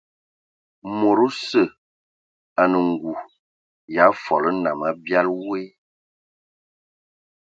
[0.99, 1.61] Mod osə
[2.61, 3.19] anə ngul
[3.95, 5.63] ya fol nnam abiali woe.